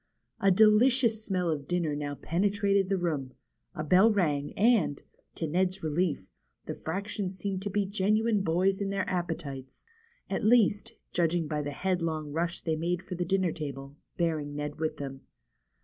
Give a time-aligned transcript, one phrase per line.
[0.39, 3.33] A delicious smell of dinner now penetrated the room,
[3.75, 4.99] a bell rang, and,
[5.35, 6.25] to Ned's relief,
[6.65, 9.85] the fractions seemed to be genuine boys in their appetites,
[10.27, 14.79] at least, judging by the headlong rush they made for the dinner table, bearing Ned
[14.79, 15.21] with them.